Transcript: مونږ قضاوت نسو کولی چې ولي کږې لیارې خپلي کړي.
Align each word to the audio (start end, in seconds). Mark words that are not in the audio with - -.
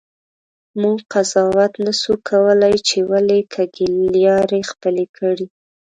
مونږ 0.81 0.99
قضاوت 1.13 1.73
نسو 1.85 2.13
کولی 2.29 2.75
چې 2.87 2.97
ولي 3.11 3.41
کږې 3.53 3.85
لیارې 4.13 4.61
خپلي 4.71 5.05
کړي. 5.17 5.45